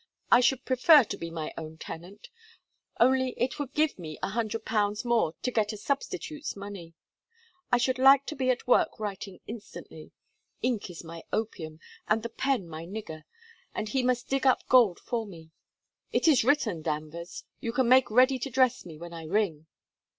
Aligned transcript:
I 0.31 0.39
should 0.39 0.65
prefer 0.65 1.03
to 1.03 1.15
be 1.15 1.29
my 1.29 1.53
own 1.59 1.77
tenant; 1.77 2.29
only 2.99 3.35
it 3.37 3.59
would 3.59 3.75
give 3.75 3.99
me 3.99 4.17
a 4.23 4.29
hundred 4.29 4.65
pounds 4.65 5.05
more 5.05 5.35
to 5.43 5.51
get 5.51 5.73
a 5.73 5.77
substitute's 5.77 6.55
money. 6.55 6.95
I 7.71 7.77
should 7.77 7.99
like 7.99 8.25
to 8.25 8.35
be 8.35 8.49
at 8.49 8.65
work 8.65 8.99
writing 8.99 9.41
instantly. 9.45 10.11
Ink 10.63 10.89
is 10.89 11.03
my 11.03 11.21
opium, 11.31 11.79
and 12.07 12.23
the 12.23 12.29
pen 12.29 12.67
my 12.67 12.83
nigger, 12.87 13.25
and 13.75 13.89
he 13.89 14.01
must 14.01 14.27
dig 14.27 14.47
up 14.47 14.67
gold 14.67 14.97
for 14.99 15.27
me. 15.27 15.51
It 16.11 16.27
is 16.27 16.43
written. 16.43 16.81
Danvers, 16.81 17.43
you 17.59 17.71
can 17.71 17.87
make 17.87 18.09
ready 18.09 18.39
to 18.39 18.49
dress 18.49 18.83
me 18.87 18.97
when 18.97 19.13
I 19.13 19.25
ring.' 19.25 19.67